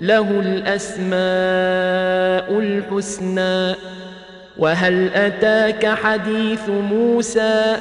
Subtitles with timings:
[0.00, 1.18] له الأسماء
[2.58, 3.74] الحسنى
[4.58, 7.76] وهل أتاك حديث موسى؟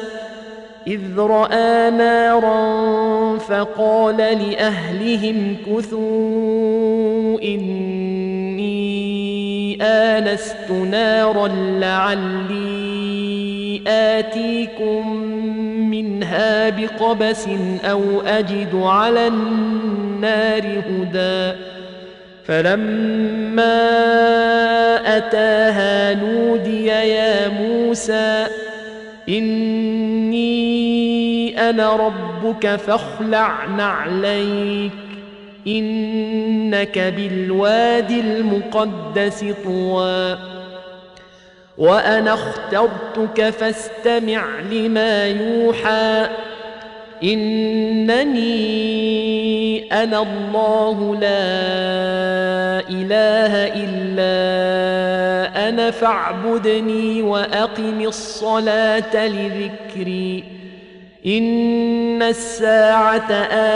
[0.88, 8.88] إذ رأى نارا فقال لأهلهم كثوا إني
[9.82, 11.48] آنست نارا
[11.80, 12.68] لعلي
[13.88, 15.14] آتيكم
[15.90, 17.48] منها بقبس
[17.84, 21.77] أو أجد على النار هدى.
[22.48, 23.78] فلما
[25.18, 28.48] أتاها نودي يا موسى
[29.30, 30.50] إني
[31.70, 34.92] أنا ربك فاخلع نعليك
[35.68, 40.38] إنك بالوادي المقدس طوى.
[41.78, 46.28] وأنا اخترتك فاستمع لما يوحى.
[47.24, 48.58] إنني
[50.04, 54.38] أنا الله لا إله إلا
[55.70, 60.44] أنا فاعبدني وأقم الصلاة لذكري.
[61.26, 63.32] إن الساعة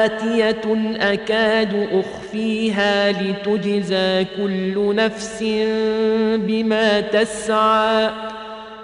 [0.06, 5.44] آتية أكاد أخفيها لتجزى كل نفس
[6.36, 8.10] بما تسعى.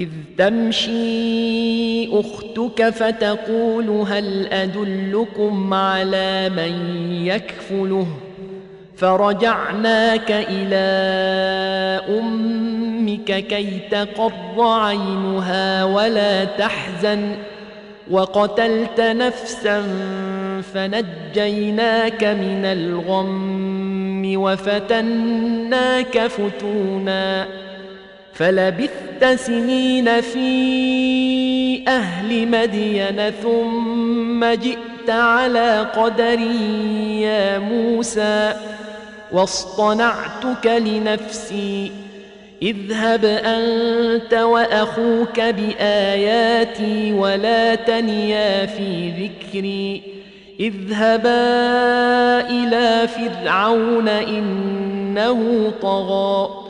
[0.00, 0.08] إذ
[0.38, 8.06] تمشي أختك فتقول هل أدلكم على من يكفله؟
[8.96, 10.86] فرجعناك إلى
[12.18, 17.34] أمك كي تقر عينها ولا تحزن
[18.10, 19.82] وقتلت نفسا
[20.74, 27.46] فنجيناك من الغم وفتناك فتونا.
[28.34, 36.40] فلبثت سنين في أهل مدين ثم جئت على قدر
[37.20, 38.54] يا موسى
[39.32, 41.92] واصطنعتك لنفسي.
[42.62, 50.02] اذهب أنت وأخوك بآياتي ولا تنيا في ذكري.
[50.60, 51.30] اذهبا
[52.50, 56.69] إلى فرعون إنه طغى.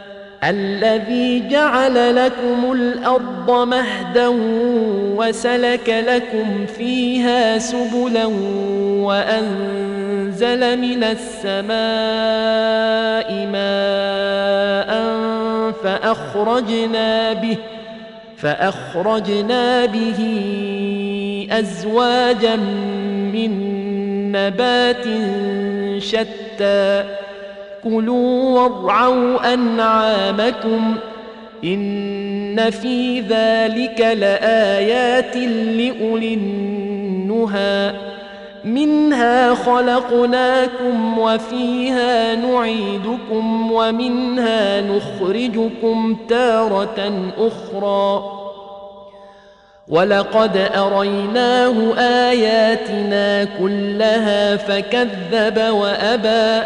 [0.43, 4.27] الذي جعل لكم الأرض مهدا
[5.17, 8.25] وسلك لكم فيها سبلا
[9.05, 11.71] وأنزل من السماء
[13.45, 14.91] ماء
[15.83, 17.57] فأخرجنا به
[18.37, 20.19] فأخرجنا به
[21.51, 22.55] أزواجا
[23.33, 23.51] من
[24.31, 25.05] نبات
[25.97, 27.20] شتى
[27.83, 30.95] كلوا وارعوا أنعامكم
[31.63, 35.37] إن في ذلك لآيات
[35.77, 37.93] لأولي النهى
[38.63, 48.23] منها خلقناكم وفيها نعيدكم ومنها نخرجكم تارة أخرى
[49.87, 51.93] ولقد أريناه
[52.29, 56.65] آياتنا كلها فكذب وأبى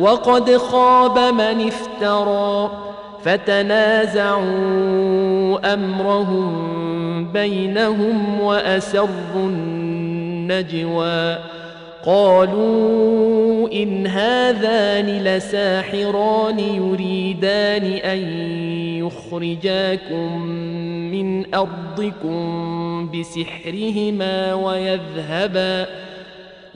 [0.00, 2.70] وقد خاب من افترى
[3.24, 4.44] فتنازعوا
[5.74, 6.78] أمرهم
[7.32, 11.38] بينهم وأسروا النجوى
[12.06, 18.18] قالوا إن هذان لساحران يريدان أن
[18.98, 20.42] يخرجاكم
[21.12, 25.86] من أرضكم بسحرهما ويذهبا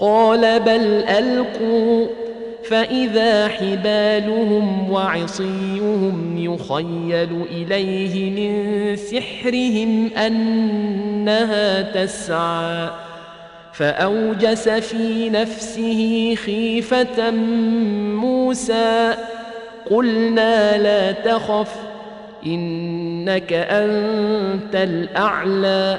[0.00, 2.06] قال بل ألقوا
[2.64, 12.90] فإذا حبالهم وعصيهم يخيل إليه من سحرهم أنها تسعى
[13.72, 17.30] فأوجس في نفسه خيفة
[18.20, 19.14] موسى
[19.90, 21.74] قلنا لا تخف
[22.46, 25.98] إنك أنت الأعلى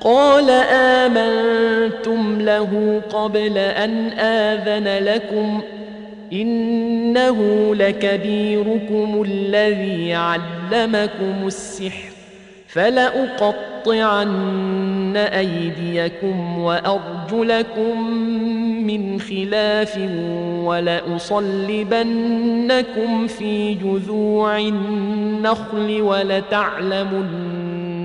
[0.00, 5.60] قال آمنتم له قبل أن آذن لكم
[6.32, 12.10] إنه لكبيركم الذي علمكم السحر
[12.68, 14.30] فلأقطعن
[15.16, 18.10] أيديكم وأرجلكم
[18.86, 19.98] من خلاف
[20.64, 22.06] ولأصلبنكم
[23.26, 27.59] في جذوع النخل ولتعلمن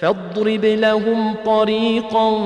[0.00, 2.38] فاضرب لهم طريقا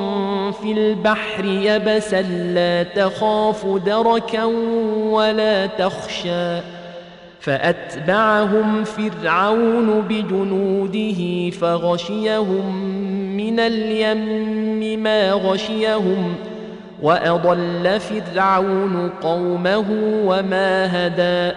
[0.50, 4.44] في البحر يبسا لا تخاف دركا
[4.94, 6.60] ولا تخشى.
[7.40, 12.76] فأتبعهم فرعون بجنوده فغشيهم
[13.36, 16.34] من اليم ما غشيهم
[17.02, 19.84] وأضل فرعون قومه
[20.24, 21.56] وما هدى.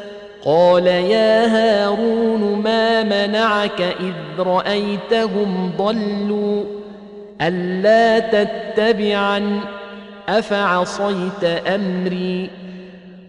[0.45, 6.63] قال يا هارون ما منعك إذ رأيتهم ضلوا
[7.41, 9.59] ألا تتبعن؟
[10.29, 12.49] أفعصيت أمري؟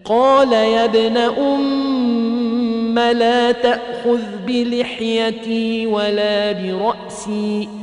[0.05, 7.82] قال يا ابن أم لا تأخذ بلحيتي ولا برأسي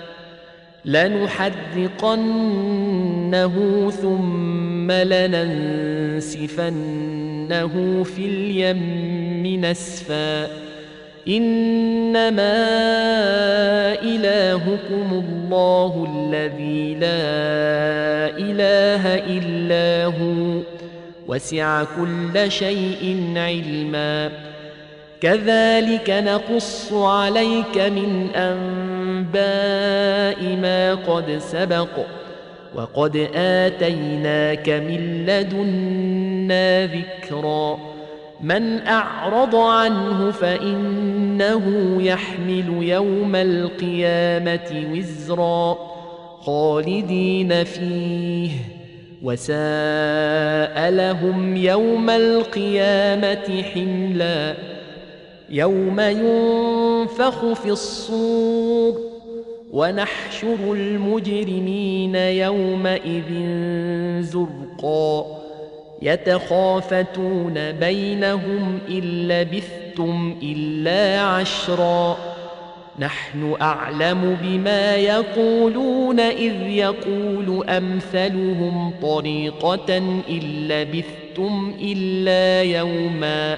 [0.85, 2.21] لنحرقنه
[4.01, 6.43] ثم لننسفنه
[8.03, 10.47] في اليم نسفا.
[11.27, 12.53] إنما
[14.03, 17.21] إلهكم الله الذي لا
[18.37, 20.61] إله إلا هو.
[21.27, 24.29] وسع كل شيء علما.
[25.21, 28.29] كذلك نقص عليك من
[29.21, 32.05] أنباء ما قد سبق
[32.75, 37.77] وقد آتيناك من لدنا ذكرًا.
[38.41, 45.77] من أعرض عنه فإنه يحمل يوم القيامة وزرا
[46.41, 48.51] خالدين فيه
[49.23, 54.55] وساء لهم يوم القيامة حملا.
[55.49, 59.10] يوم ينفخ في الصور
[59.71, 63.23] ونحشر المجرمين يومئذ
[64.21, 65.41] زرقاً.
[66.01, 72.17] يتخافتون بينهم إن لبثتم إلا عشرا.
[72.99, 79.97] نحن أعلم بما يقولون إذ يقول أمثلهم طريقة
[80.29, 83.57] إن لبثتم إلا يوما.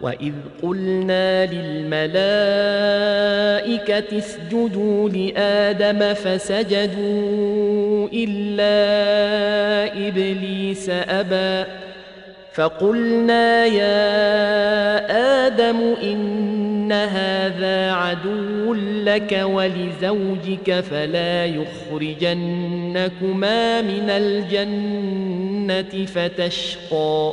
[0.00, 0.32] واذ
[0.62, 2.18] قلنا للملائكه
[4.18, 8.68] اسجدوا لادم فسجدوا الا
[10.08, 11.70] ابليس ابى
[12.52, 13.98] فقلنا يا
[15.46, 22.70] آدم ان هذا عدو لك ولزوجك فلا يخرجنكما
[23.82, 27.32] من الجنه فتشقى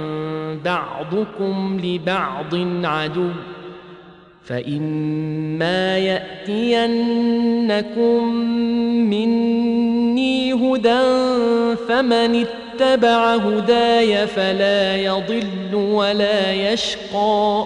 [0.65, 3.29] بعضكم لبعض عدو
[4.43, 7.43] فإما يأتينكم
[9.09, 11.01] مني هدى
[11.87, 17.65] فمن اتبع هداي فلا يضل ولا يشقى.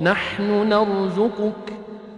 [0.00, 1.72] نحن نرزقك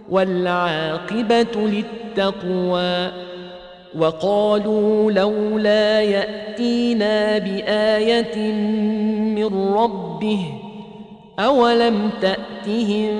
[0.09, 1.83] والعاقبة
[2.15, 3.11] للتقوى.
[3.97, 8.53] وقالوا لولا يأتينا بآية
[9.35, 10.39] من ربه
[11.39, 13.13] أولم تأتهم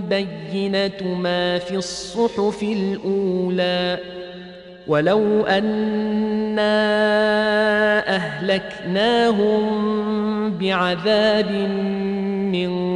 [0.00, 3.98] بينة ما في الصحف الأولى؟
[4.88, 6.76] ولو أنا
[8.16, 9.60] أهلكناهم
[10.58, 11.50] بعذاب
[12.52, 12.95] من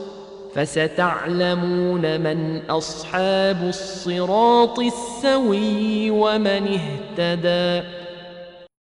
[0.55, 7.87] فستعلمون من أصحاب الصراط السوي ومن اهتدى